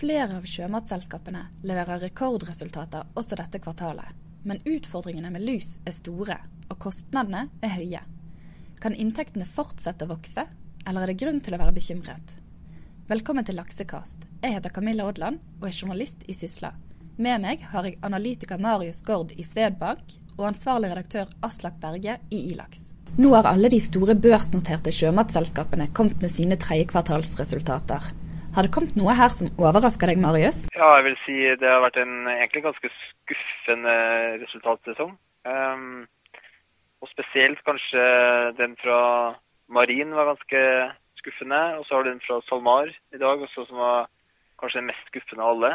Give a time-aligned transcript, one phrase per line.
[0.00, 4.14] Flere av sjømatselskapene leverer rekordresultater også dette kvartalet.
[4.48, 6.38] Men utfordringene med lus er store,
[6.72, 8.00] og kostnadene er høye.
[8.80, 10.46] Kan inntektene fortsette å vokse,
[10.88, 12.32] eller er det grunn til å være bekymret?
[13.10, 14.24] Velkommen til Laksekast.
[14.40, 16.72] Jeg heter Camilla Odland og er journalist i Sysla.
[17.20, 22.40] Med meg har jeg analytiker Marius Gaard i Svedbank og ansvarlig redaktør Aslak Berge i
[22.54, 22.86] Ilaks.
[23.20, 28.08] Nå har alle de store børsnoterte sjømatselskapene kommet med sine tredjekvartalsresultater.
[28.50, 30.64] Har det kommet noe her som overrasker deg, Marius?
[30.74, 33.92] Ja, jeg vil si det har vært en egentlig ganske skuffende
[34.42, 35.12] resultatsesong.
[35.46, 36.08] Um,
[36.98, 38.02] og spesielt kanskje
[38.58, 38.98] den fra
[39.70, 40.62] Marin var ganske
[41.20, 41.60] skuffende.
[41.78, 44.10] Og så har du den fra SalMar i dag også, som var
[44.58, 45.70] kanskje den mest skuffende av alle.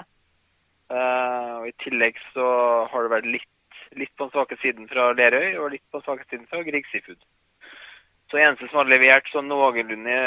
[0.92, 2.50] Uh, og I tillegg så
[2.92, 6.10] har det vært litt, litt på den svake siden fra Lerøy og litt på den
[6.10, 7.24] svake siden fra Grieg Seafood.
[8.28, 10.20] Så eneste som har levert sånn noenlunde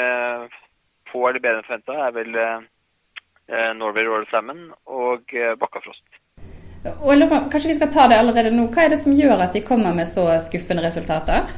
[1.11, 6.05] på eller bedre enn forventa, er vel eh, Norway Royal Salmon og eh, Bakkafrost.
[7.03, 8.69] Og Kanskje vi skal ta det allerede nå.
[8.71, 11.49] Hva er det som gjør at de kommer med så skuffende resultater?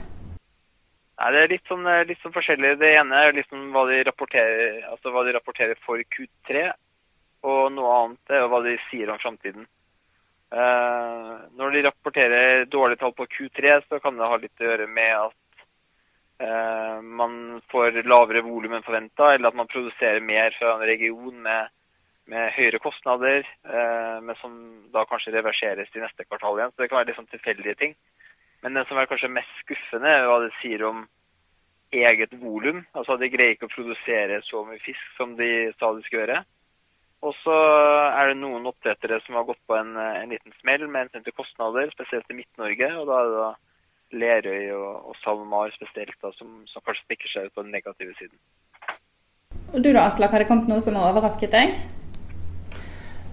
[1.21, 2.77] Nei, Det er litt sånn, eh, litt sånn forskjellig.
[2.81, 6.71] Det ene er liksom hva de altså hva de rapporterer for Q3.
[7.45, 9.69] Og noe annet er hva de sier om framtiden.
[10.51, 14.87] Uh, når de rapporterer dårlige tall på Q3, så kan det ha litt å gjøre
[14.91, 15.37] med at
[16.41, 16.80] Eh,
[17.19, 21.71] man får lavere volum enn forventa, eller at man produserer mer fra en region med,
[22.31, 24.57] med høyere kostnader, eh, men som
[24.93, 26.73] da kanskje reverseres i neste kvartal igjen.
[26.75, 27.97] Så det kan være litt sånn tilfeldige ting.
[28.61, 31.05] Men det som er kanskje mest skuffende, er hva det sier om
[31.91, 32.83] eget volum.
[32.95, 36.43] Altså de greier ikke å produsere så mye fisk som de sa de skulle gjøre.
[37.21, 37.55] Og så
[38.17, 41.35] er det noen oppdrettere som har gått på en, en liten smell med hensyn til
[41.37, 42.89] kostnader, spesielt i Midt-Norge.
[42.97, 43.51] og da er det da
[44.11, 48.15] Lerøy og, og SalMar spesielt, da, som, som, kanskje stikker seg ut på den negative
[48.19, 48.37] siden.
[49.71, 51.75] Og Du da, Aslak, har det kommet noe som har overrasket deg?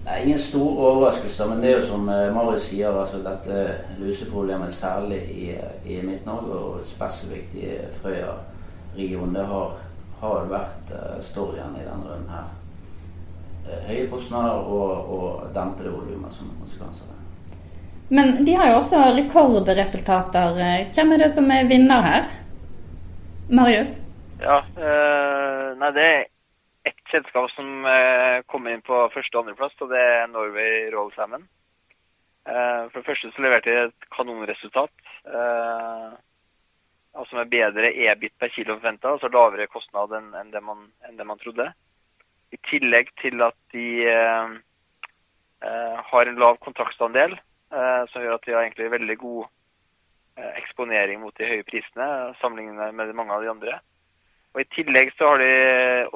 [0.05, 3.65] Nei, Ingen store overraskelser, men det er jo som eh, Marius sier, altså dette
[3.99, 5.49] luseproblemet særlig i,
[5.85, 9.77] i Midt-Norge og spesifikt i Frøya-regionen, det har,
[10.23, 12.49] har, vært uh, storyen i denne runden her.
[13.67, 17.18] Uh, høye kostnader og, og dempede volumer som konsekvenser.
[18.09, 20.55] Men de har jo også rekordresultater.
[20.95, 22.29] Hvem er det som er vinner her?
[23.53, 23.91] Marius?
[24.41, 26.23] Ja, øh, nei, det er
[26.89, 31.11] ett selskap som øh, kommer inn på første- og andreplass, og det er Norway Roll
[31.13, 31.45] Salmon.
[32.49, 34.93] Uh, for det første så leverte de et kanonresultat.
[35.27, 36.15] Uh,
[37.19, 41.17] altså med bedre EBIT per kilo forventa, altså lavere kostnad enn, enn, det man, enn,
[41.19, 41.67] det man, trodde.
[42.49, 44.57] I tillegg til at de uh,
[46.09, 47.48] har en lav kontraktsandel, Eh,
[48.11, 49.45] som gjør at de har egentlig veldig god
[50.39, 52.07] eh, eksponering mot de høye prisene
[52.41, 53.79] sammenlignet med mange av de andre.
[54.55, 55.51] Og I tillegg så har de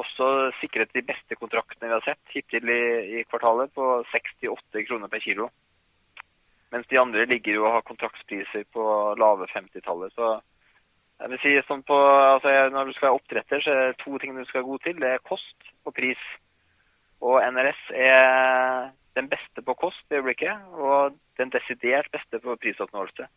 [0.02, 2.86] også sikret de beste kontraktene vi har sett hittil i,
[3.20, 5.52] i kvartalet, på 68 kroner per kilo.
[6.74, 8.84] Mens de andre ligger jo og har kontraktspriser på
[9.22, 10.16] lave 50-tallet.
[10.18, 10.32] Så
[11.22, 11.98] jeg vil si sånn på,
[12.34, 14.98] altså Når du skal være oppdretter, så er det to ting du skal gå til.
[14.98, 16.24] Det er kost og pris.
[17.22, 23.28] Og NRS er den beste på kost i øyeblikket, og den desidert beste på prisoppnåelse.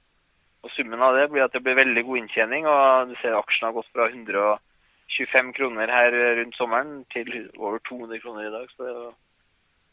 [0.65, 3.69] Og Summen av det blir at det blir veldig god inntjening, og du ser aksjen
[3.69, 8.67] har gått fra 125 kroner her rundt sommeren til over 200 kroner i dag.
[8.73, 9.15] Så det er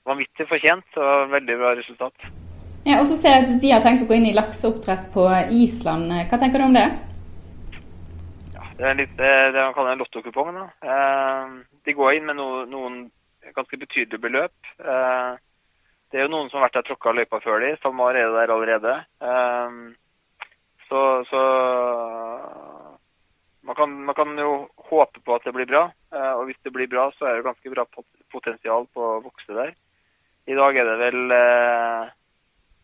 [0.10, 2.28] vanvittig fortjent og veldig bra resultat.
[2.84, 5.28] Ja, og så ser jeg at De har tenkt å gå inn i lakseoppdrett på
[5.56, 6.10] Island.
[6.32, 6.88] Hva tenker du om det?
[8.56, 10.58] Ja, Det er litt det man kaller en lottokupong.
[10.58, 11.54] Eh,
[11.86, 12.98] de går inn med noen
[13.54, 14.58] ganske betydelige beløp.
[16.14, 17.76] Eh, det er jo noen som har vært der tråkka løypa før de.
[17.82, 18.96] SalMar er der allerede.
[19.20, 19.96] Um,
[20.88, 21.42] så, så
[23.64, 25.88] man, kan, man, kan, jo håpe på at det blir bra.
[26.14, 27.86] Uh, og hvis det blir bra, så er det ganske bra
[28.32, 29.74] potensial på å vokse der.
[30.46, 32.12] I dag er det vel uh,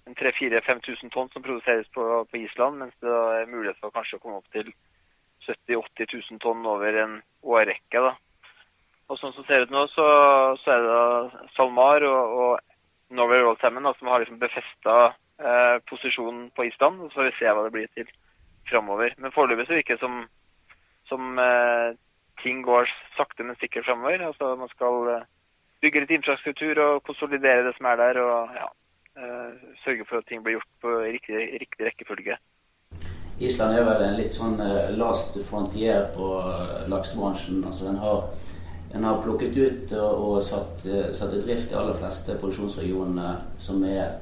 [0.10, 4.40] 3000-5000 tonn som produseres på, på, Island, mens det er mulighet for kanskje å komme
[4.40, 4.72] opp til
[5.46, 8.02] 70 000-80 000 tonn over en årrekke.
[8.02, 8.16] da.
[9.10, 10.08] Og sånn som ser ut nå, så,
[10.64, 12.69] så er det SalMar og, og
[13.10, 14.96] Norway Roll Salmon, som har liksom befesta
[15.42, 17.02] eh, posisjonen på Island.
[17.10, 18.12] Så får vi se hva det blir til
[18.70, 19.16] framover.
[19.18, 20.22] Men foreløpig så virker det som,
[21.10, 21.98] som eh,
[22.44, 24.26] ting går sakte, men sikkert framover.
[24.30, 25.26] Altså man skal eh,
[25.82, 28.22] bygge litt infrastruktur og konsolidere det som er der.
[28.22, 28.70] og ja,
[29.18, 29.50] eh,
[29.84, 32.38] sørge for at ting blir gjort på riktig, riktig rekkefølge.
[33.40, 36.26] Island er vel en litt sånn uh, last frontier på
[36.92, 37.62] laksebransjen.
[37.64, 38.26] Altså Den har
[38.94, 43.36] en har plukket ut og, og satt, eh, satt, i drift de aller fleste produksjonsregionene
[43.62, 44.16] som er,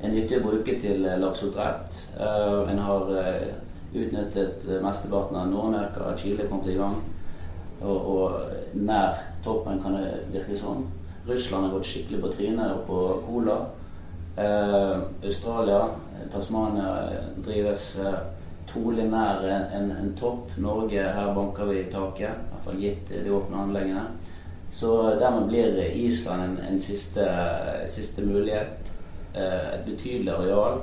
[0.00, 1.98] er nyttige å bruke til eh, lakseoppdrett.
[2.14, 3.48] Uh, en har uh,
[3.94, 6.14] utnyttet mesteparten av Nord-Amerika.
[6.20, 7.00] Chile kom til i gang.
[7.82, 10.86] Og, og, nær toppen, kan det virke sånn.
[11.26, 13.58] Russland har gått skikkelig på trynet på cola.
[14.34, 15.82] Uh, Australia,
[16.32, 16.88] Tasmania
[17.44, 18.14] drives eh,
[18.74, 20.50] trolig nær en, en, topp.
[20.58, 22.34] Norge, her banker vi i taket.
[22.34, 24.06] I hvert fall gitt de åpne anleggene.
[24.74, 24.90] Så
[25.20, 27.24] dermed blir Island en, en siste,
[27.86, 28.90] siste, mulighet.
[29.34, 30.82] Eh, et betydelig areal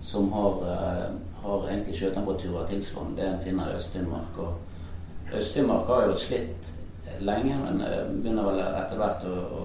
[0.00, 1.06] som har, eh,
[1.42, 4.38] har egentlig sjøtemperaturer tilsvarende det en finner i Øst-Finnmark.
[4.38, 6.76] Og Øst-Finnmark har jo slitt
[7.20, 9.64] lenge, men eh, begynner vel etter hvert å, å,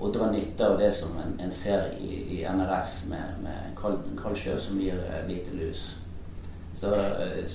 [0.00, 4.02] å, dra nytte av det som en, en ser i, i, NRS med, med kald,
[4.18, 5.86] kald, sjø som gir eh, lite lus.
[6.76, 6.90] Så,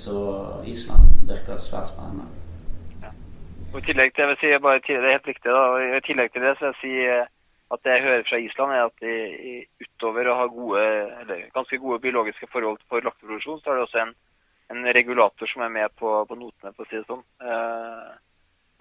[0.04, 0.16] så,
[0.66, 2.26] Island virker svært spennende.
[3.04, 3.12] Ja.
[3.74, 6.02] Og i tillegg til, jeg vil si, bare, det er helt riktig da, og i
[6.08, 6.96] tillegg til det så jeg si
[7.72, 9.14] at det jeg hører fra Island, er at de,
[9.86, 10.82] utover å ha gode,
[11.22, 14.12] eller ganske gode biologiske forhold for lakseproduksjon, så er det også en,
[14.74, 17.24] en regulator som er med på, på notene, for å si det sånn.
[17.48, 18.12] Eh,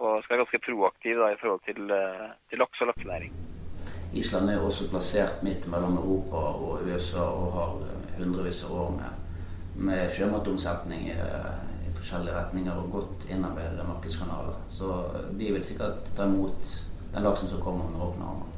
[0.01, 3.33] og skal være ganske proaktiv da, i forhold til, eh, til laks og laksenæring.
[4.11, 7.77] Island er også plassert midt mellom Europa og USA og har
[8.17, 9.21] hundrevis av år med,
[9.81, 14.57] med sjømatomsetning i, i, forskjellige retninger og godt innarbeidede markedskanaler.
[14.69, 14.93] Så
[15.39, 16.73] de vil sikkert ta imot
[17.13, 18.49] den laksen som kommer med åpne armer.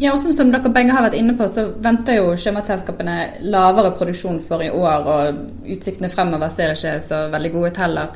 [0.00, 3.16] Ja, og Som dere begge har vært inne på, så venter jo sjømatselskapene
[3.52, 8.14] lavere produksjon for i år, og utsiktene fremover ser ikke så veldig gode ut heller.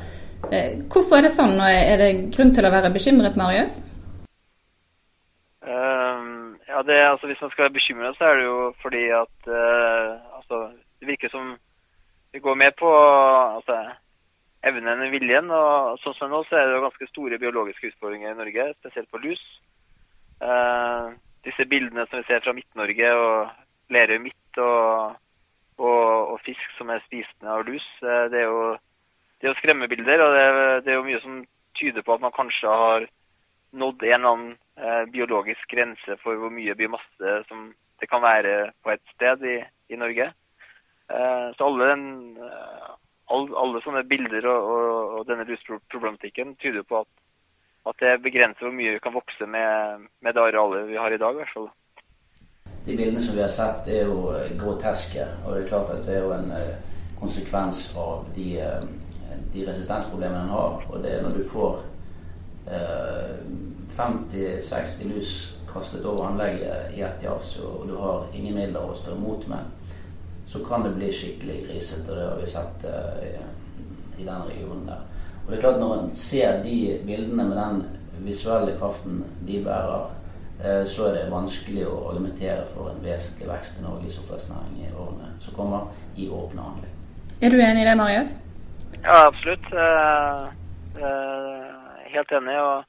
[0.51, 3.83] Eh, hvorfor er det sånn, og er det grunn til å være bekymret, Marius?
[5.65, 9.49] Um, ja, det, altså Hvis man skal være bekymret, så er det jo fordi at
[9.49, 10.65] uh, altså,
[11.01, 11.53] det virker som
[12.35, 12.89] vi går med på
[13.55, 13.75] altså,
[14.67, 15.51] evnen og viljen.
[15.55, 19.07] og Sånn som nå så er det jo ganske store biologiske utfordringer i Norge, spesielt
[19.11, 19.43] på lus.
[20.43, 21.15] Uh,
[21.47, 25.15] disse bildene som vi ser fra Midt-Norge og Lerøy midt og,
[25.77, 26.03] og,
[26.33, 28.61] og, fisk som er spisende av lus, eh, det er jo,
[29.39, 30.23] det er jo skremmebilder.
[30.25, 30.45] Og det,
[30.83, 31.41] det, er jo mye som
[31.79, 33.05] tyder på at man kanskje har
[33.77, 37.69] nådd en eller annen eh, biologisk grense for hvor mye biomasse som
[38.01, 39.59] det kan være på et sted i,
[39.93, 40.33] i Norge.
[41.09, 42.89] Eh, så alle, den, eh,
[43.35, 47.11] alle, sånne bilder og, og, og denne lusproblematikken tyder på at
[47.85, 51.19] at det begrenser hvor mye vi kan vokse med, med det arealet vi har i
[51.21, 51.35] dag.
[51.37, 51.67] hvert fall.
[52.85, 55.27] De bildene som vi har sett, er jo eh, groteske.
[55.45, 56.49] Og det er klart at det er jo en
[57.19, 58.47] konsekvens av de,
[59.53, 60.81] de resistensproblemene en har.
[60.89, 61.77] Og det er når du får
[62.73, 63.37] eh,
[63.93, 65.35] 50-60 lus
[65.69, 69.71] kastet over anlegget i ett jafs, og du har ingen midler å stå imot med,
[70.55, 72.15] så kan det bli skikkelig grisete.
[72.15, 75.01] Det har vi sett uh, i den regionen der.
[75.45, 77.83] Og det er klart Når en ser de bildene med den
[78.25, 80.07] visuelle kraften de bærer,
[80.63, 84.91] uh, så er det vanskelig å argumentere for en vesentlig vekst i Norges oppdrettsnæring i
[84.93, 86.91] årene som kommer, i åpne anlegg.
[87.43, 88.35] Er du enig i det, Marius?
[89.03, 89.65] Ja, absolutt.
[89.73, 90.47] Uh,
[90.95, 92.55] eh, helt enig.
[92.61, 92.85] Og,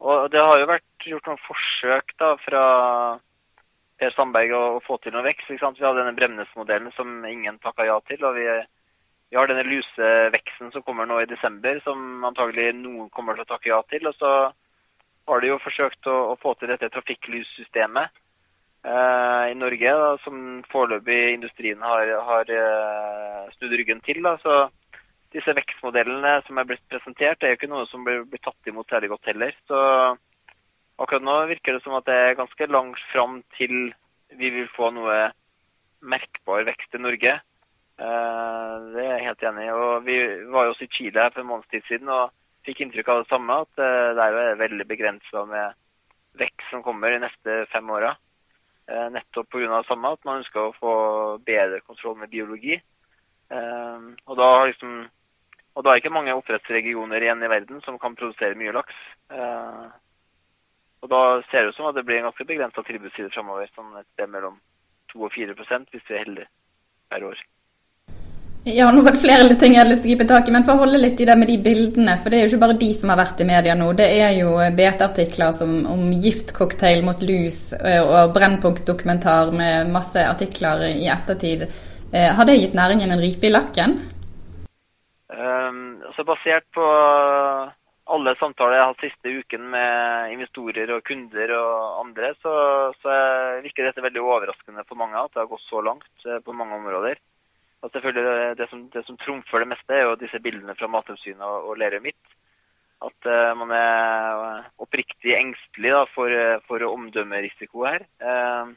[0.00, 2.64] og, det har jo vært gjort noen forsøk da fra
[4.02, 5.46] Per Sandberg å, få til noe vekst.
[5.46, 8.24] Vi hadde denne Bremnes-modellen som ingen takka ja til.
[8.26, 8.46] og vi
[9.32, 13.48] vi har denne luseveksten som kommer nå i desember, som antagelig noen kommer til å
[13.48, 14.04] takke ja til.
[14.10, 14.32] Og så
[15.30, 18.10] har de jo forsøkt å, å få til dette trafikklyssystemet
[18.84, 24.20] eh, i Norge, da, som foreløpig industrien har, har eh, snudd ryggen til.
[24.26, 24.34] Da.
[24.44, 24.58] Så
[25.32, 28.92] disse vekstmodellene som er blitt presentert, er jo ikke noe som blir, blir tatt imot
[28.92, 29.56] særlig godt heller.
[29.64, 29.80] Så
[31.02, 33.92] akkurat nå virker det som at det er ganske langt fram til
[34.38, 35.30] vi vil få noe
[36.02, 37.34] merkbar vekst i Norge.
[38.02, 39.72] Eh, det er jeg helt enig i.
[39.76, 40.16] Og vi
[40.54, 42.32] var jo også i Chile for en måneds tid siden og
[42.66, 45.78] fikk inntrykk av det samme, at eh, det er jo veldig begrensa med
[46.40, 48.14] vekst som kommer de neste fem åra.
[48.90, 49.66] Eh, nettopp pga.
[49.68, 50.94] det samme, at man ønsker å få
[51.46, 52.80] bedre kontroll med biologi.
[53.52, 54.92] Og da, liksom,
[55.76, 59.02] og da er ikke mange oppdrettsregioner igjen i verden som kan produsere mye laks.
[61.02, 63.66] Og da ser det ut som at det blir en ganske begrensa tilbudsside framover.
[63.74, 64.60] Sånn et sted mellom
[65.12, 66.48] 2 og 4 hvis vi er heldige
[67.10, 67.42] per år.
[68.62, 70.62] Ja, nå var det flere ting jeg hadde lyst til å gripe tak i, men
[70.62, 72.14] for å holde litt i det med de bildene.
[72.22, 73.88] For det er jo ikke bare de som har vært i media nå.
[73.98, 81.66] Det er jo BT-artikler om giftcocktail mot lus og Brennpunkt-dokumentar med masse artikler i ettertid.
[82.14, 83.98] Har det gitt næringen en ripe i lakken?
[85.32, 86.86] Um, altså Basert på
[88.10, 92.54] alle samtaler jeg har hatt siste uken med investorer og kunder og andre, så,
[92.98, 93.18] så
[93.62, 96.80] virker dette veldig overraskende for mange at det har gått så langt eh, på mange
[96.80, 97.20] områder.
[97.82, 101.42] Og selvfølgelig Det som, det som trumfer det meste, er jo disse bildene fra Mattilsynet
[101.42, 102.36] og, og Lerøy Midt.
[103.02, 106.30] At uh, man er oppriktig engstelig da, for,
[106.68, 108.04] for omdømmerisiko her.
[108.22, 108.70] Uh,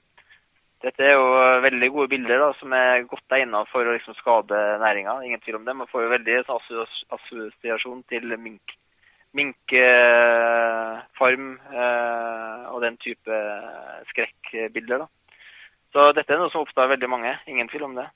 [0.82, 1.27] dette er jo
[1.65, 5.20] veldig gode bilder da, som er godt egnet for å liksom, skade næringa.
[5.25, 5.77] Ingen tvil om det.
[5.77, 6.39] Man får jo veldig
[7.13, 8.75] assosiasjon til mink,
[9.36, 9.65] Minkfarm
[11.72, 13.34] uh, og den type
[14.12, 14.98] skrekkbilder.
[15.04, 15.08] da.
[15.94, 18.08] Så dette er noe som opptar veldig mange, ingen tvil om det.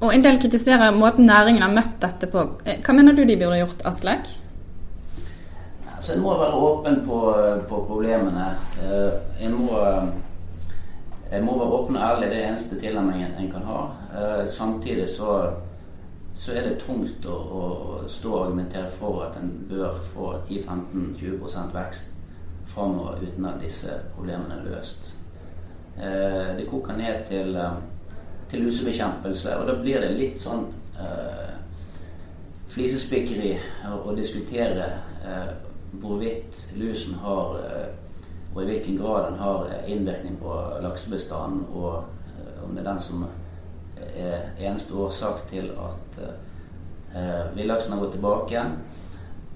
[0.00, 2.38] Og En del kritiserer måten næringen har møtt dette på.
[2.62, 4.24] Hva mener du de burde gjort, Aslak?
[5.96, 7.18] Altså, en må være åpen på,
[7.70, 8.46] på problemene.
[9.42, 9.70] En må
[11.32, 13.82] en må være åpen og ærlig, det er eneste tilnærmingen en kan ha.
[14.16, 15.52] Eh, samtidig så,
[16.34, 17.62] så, er det tungt å, å,
[18.08, 22.12] stå og argumentere for at en bør få 10-15-20 vekst
[22.72, 25.12] framover uten at disse problemene er løst.
[25.98, 27.80] Eh, det koker ned til, eh,
[28.50, 30.64] til lusebekjempelse, og da blir det litt sånn
[30.96, 31.52] eh,
[32.72, 33.52] flisespikkeri
[33.92, 34.88] å, diskutere
[35.26, 35.50] eh,
[36.00, 37.90] hvorvidt lusen har eh,
[38.54, 42.04] og i hvilken grad den har innvirkning på laksebestanden, og
[42.36, 43.24] eh, om det er den som
[44.16, 46.20] er eneste årsak til at
[47.14, 48.76] eh, villaksen har gått tilbake igjen.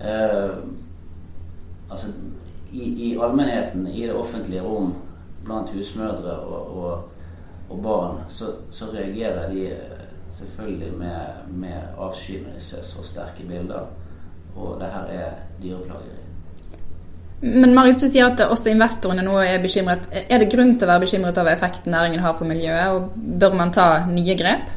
[0.00, 0.56] Eh,
[1.90, 2.12] altså,
[2.72, 4.94] i, i, allmennheten, i det offentlige rom,
[5.44, 7.10] blant husmødre og, og,
[7.70, 13.46] og barn, så, så, reagerer de eh, selvfølgelig med, med avsky med disse så sterke
[13.48, 13.86] bilder.
[14.56, 15.32] Og det her er
[15.62, 16.25] dyreplageri.
[17.40, 20.06] Men Marius, du sier at også investorene nå er bekymret.
[20.24, 23.56] Er det grunn til å være bekymret over effekten næringen har på miljøet, og bør
[23.58, 24.70] man ta nye grep?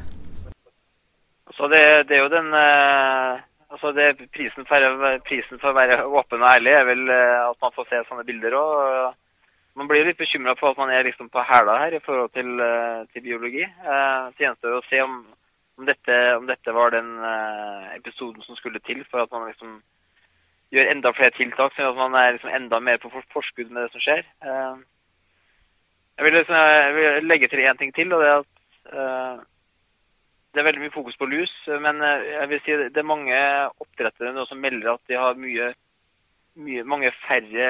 [1.47, 3.39] Altså det, det, er jo den eh,
[3.71, 7.63] altså det, prisen, for, prisen, for, å være åpen og ærlig er vel eh, at
[7.63, 9.15] man får se sånne bilder òg.
[9.79, 12.59] Man blir litt bekymra for at man er liksom på hæla her i forhold til,
[12.63, 13.63] eh, til biologi.
[13.85, 15.15] Så gjenstår det å se om,
[15.79, 17.15] om, dette, om, dette, var den
[17.95, 19.79] episoden som skulle til for at man liksom
[20.73, 23.93] gjør enda flere tiltak, sånn at man er liksom enda mer på forskudd med det
[23.93, 24.25] som skjer.
[24.45, 24.81] Eh,
[26.19, 28.49] jeg vil, liksom, jeg vil legge til én ting til, og det er at
[28.91, 29.43] uh,
[30.51, 31.53] det er veldig mye fokus på lus.
[31.79, 33.37] Men uh, jeg vil si det er mange
[33.79, 35.69] oppdrettere nå som melder at de har mye,
[36.59, 37.69] mye mange færre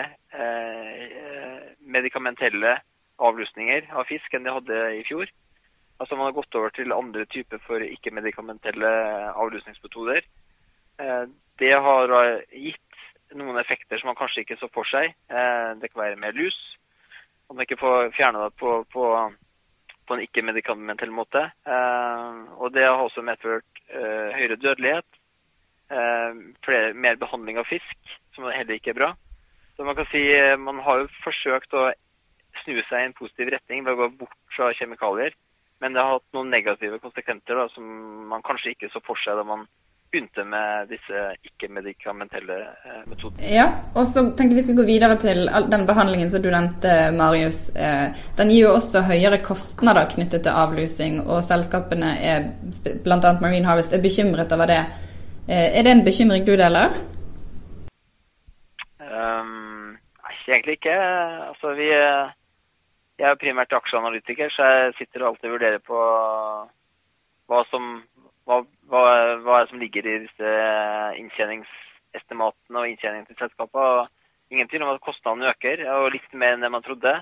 [1.89, 2.73] medikamentelle
[3.21, 5.29] avlusninger av fisk enn de hadde i fjor.
[6.01, 8.91] Altså Man har gått over til andre typer for ikke-medikamentelle
[9.33, 10.25] avlusningsmetoder.
[11.59, 12.13] Det har
[12.49, 12.88] gitt
[13.37, 15.13] noen effekter som man kanskje ikke så for seg.
[15.29, 16.57] Eh, det kan være mer lus.
[17.49, 19.05] Om man ikke får fjerna det på, på,
[20.07, 21.45] på en ikke-medikamentell måte.
[21.65, 25.07] Eh, og det har også medført eh, høyere dødelighet.
[25.89, 29.07] Flere, mer behandling av fisk, som heller ikke er bra.
[29.73, 30.21] Så man kan si
[30.61, 31.87] man har jo forsøkt å
[32.61, 35.33] snu seg i en positiv retning ved å gå bort fra kjemikalier.
[35.81, 37.87] Men det har hatt noen negative konsekvenser da, som
[38.29, 39.65] man kanskje ikke så for seg da man
[40.11, 43.43] begynte med disse ikke-medikamentelle eh, metodene.
[43.45, 47.61] Ja, og så tenkte vi skulle gå videre til den behandlingen som du nevnte, Marius.
[47.75, 52.49] Eh, den gir jo også høyere kostnader knyttet til avlusing, og selskapene, er,
[53.05, 53.35] bl.a.
[53.41, 54.81] Marine Harvest, er bekymret over det.
[55.47, 56.97] Eh, er det en bekymring du deler?
[58.99, 59.97] Um,
[60.47, 60.97] egentlig ikke.
[61.51, 61.89] Altså, vi,
[63.19, 66.05] jeg er primært aksjeanalytiker, så jeg sitter og alltid vurderer på
[67.49, 67.99] hva som
[68.49, 69.01] hva, hva,
[69.43, 70.53] hva, er det som ligger i disse
[71.21, 74.07] inntjeningsestimatene og inntjeningen til selskapene.
[74.49, 77.19] Ingen tvil om at kostnadene øker, og litt mer enn det man trodde.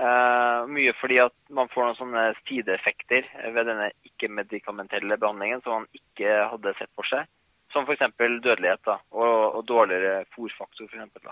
[0.00, 5.88] Uh, mye fordi at man får noen sånne sideeffekter ved denne ikke-medikamentelle behandlingen som man
[5.92, 7.28] ikke hadde sett for seg.
[7.74, 8.06] Som f.eks.
[8.16, 10.88] dødelighet da, og, og dårligere fòrfaktor.
[10.88, 11.28] For eksempel.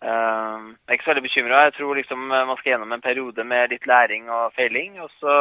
[0.00, 1.60] Uh, jeg er ikke så veldig bekymra.
[1.66, 4.96] Jeg tror liksom man skal gjennom en periode med litt læring og feiling.
[5.04, 5.36] Og så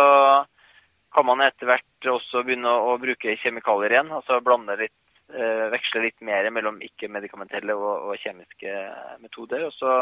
[1.15, 4.13] kan man etter hvert også begynne å bruke kjemikalier igjen.
[4.17, 4.95] Altså blande litt,
[5.31, 8.75] eh, veksle litt mer mellom ikke-medikamentelle og, og, kjemiske
[9.24, 9.67] metoder.
[9.69, 9.98] Og så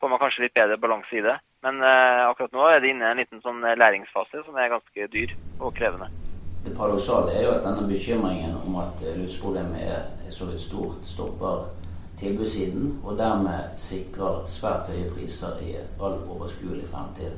[0.00, 1.36] får man kanskje litt bedre balanse i det.
[1.66, 5.10] Men eh, akkurat nå er det inne i en liten sånn læringsfase som er ganske
[5.12, 6.10] dyr og krevende.
[6.62, 11.00] Det paradoksale er jo at denne bekymringen om at luseproblemet er, er så vidt stort,
[11.02, 11.64] stopper
[12.22, 17.34] tilbudssiden, og dermed sikrer svært høye priser i all overskuelig fremtid.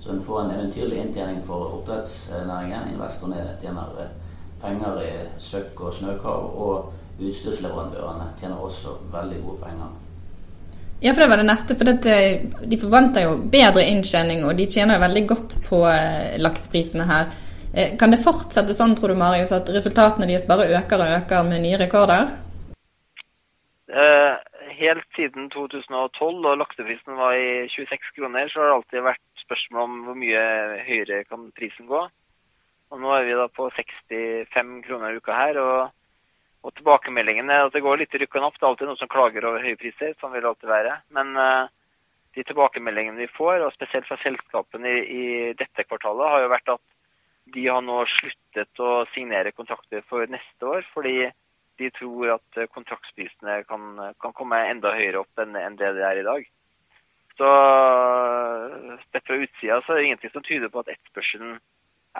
[0.00, 2.94] Så en får en eventyrlig inntjening for oppdrettsnæringen.
[2.94, 4.14] Investorene tjener eh,
[4.62, 9.92] penger i søkk og snøkrav, og utstyrsleverandørene tjener også veldig gode penger.
[11.02, 11.76] Ja, for det var det neste.
[11.76, 12.16] For dette,
[12.72, 17.32] de forventer jo bedre inntjening, og de tjener jo veldig godt på laksprisene lakseprisene her.
[17.76, 21.44] Eh, kan det fortsette sånn, tror du Marius, at resultatene deres bare øker og øker
[21.44, 22.32] med nye rekorder?
[24.80, 29.82] Helt siden 2012, da lakseprisen var i 26 kroner, så har det alltid vært spørsmål
[29.82, 30.42] om hvor mye
[30.86, 32.04] høyere kan prisen gå.
[32.90, 35.58] Og Nå er vi da på 65 kroner i uka her.
[35.58, 35.90] og,
[36.62, 38.56] og Tilbakemeldingene er at det går litt i rykk og.
[38.58, 40.96] Det er alltid noen som klager over høye priser, sånn vil det alltid være.
[41.16, 41.68] Men uh,
[42.38, 45.26] de tilbakemeldingene vi får, og spesielt fra selskapene i, i,
[45.58, 46.84] dette kvartalet, har jo vært at
[47.54, 50.86] de har nå sluttet å signere kontrakter for neste år.
[50.94, 51.30] fordi
[51.80, 53.84] de tror at eh, kontraktsprisene kan,
[54.20, 56.48] kan komme enda høyere opp enn, enn det det er i dag.
[57.40, 57.50] Så
[59.12, 61.54] sett fra utsida så er det ingenting som tyder på at etterspørselen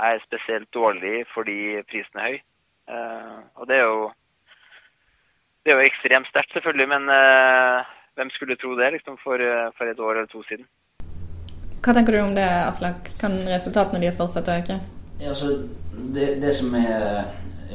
[0.09, 1.59] er spesielt dårlig fordi
[1.91, 2.39] prisen er høy.
[2.91, 4.11] Uh, og det er jo
[5.65, 7.85] det er jo ekstremt sterkt, selvfølgelig, men uh,
[8.17, 9.45] hvem skulle tro det liksom for,
[9.77, 10.65] for, et år eller to siden?
[11.85, 13.13] Hva tenker du om det, Aslak?
[13.21, 14.79] Kan resultatene deres fortsette å øke?
[15.21, 15.53] Ja, altså,
[16.17, 17.29] det, det, som er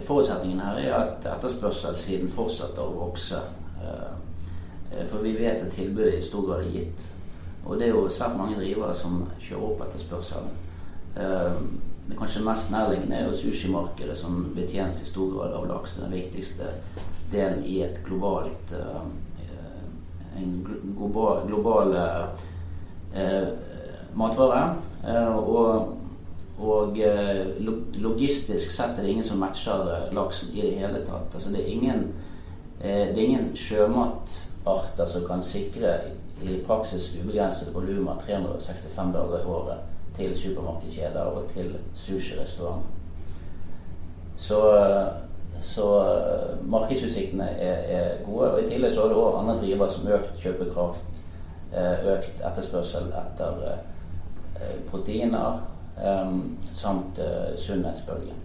[0.07, 3.43] forutsetningen her, er at etterspørselssiden fortsetter å vokse.
[3.85, 7.11] Uh, for vi vet at tilbudet i stor grad er gitt.
[7.65, 10.53] Og det er jo svært mange drivere som kjører opp etterspørselen.
[11.17, 11.61] Eh,
[12.05, 15.95] det kanskje mest nærliggende er jo sushimarkedet, som betjenes i stor grad av laks.
[15.97, 16.69] Den viktigste
[17.31, 19.05] delen i et globalt eh,
[20.35, 20.55] en
[20.97, 21.95] global, global
[23.15, 23.47] eh,
[24.13, 24.75] matvare.
[25.35, 25.91] og,
[26.59, 26.97] og
[28.01, 31.33] logistisk sett er det ingen som matcher laksen i det hele tatt.
[31.33, 32.05] Altså det er ingen,
[32.81, 35.99] det er ingen sjømatarter som kan sikre
[36.43, 39.77] i praksis ubegrensede volumer 365 dager i året
[40.17, 42.89] til supermarkedskjeder og til sushirestauranter.
[44.35, 44.59] Så,
[45.61, 45.87] så
[46.63, 48.51] markedsutsiktene er, er, gode.
[48.51, 51.21] og I tillegg så er det òg andre drivere som økt kjøpekraft,
[51.71, 55.63] eh, økt etterspørsel etter eh, proteiner
[56.75, 57.19] samt
[57.55, 58.41] sunnhetsbølgen.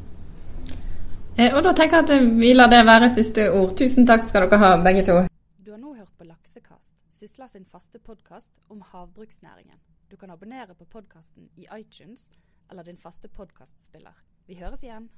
[1.54, 3.72] Og da tenker jeg at vi lar det være siste ord.
[3.78, 5.16] Tusen takk skal dere ha, begge to.
[5.64, 9.80] Du har nå hørt på Laksekast, Sysla sin faste podkast om havbruksnæringen.
[10.10, 12.30] Du kan abonnere på podkasten i iTunes
[12.70, 14.24] eller din faste podkastspiller.
[14.46, 15.10] Vi høres igjen.